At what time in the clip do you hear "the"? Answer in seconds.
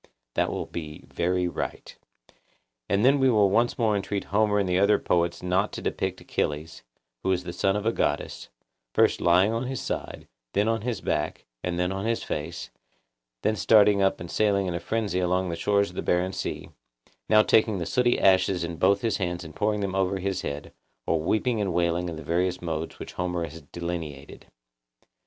4.67-4.79, 7.43-7.53, 15.49-15.55, 15.95-16.01, 17.77-17.85, 22.15-22.23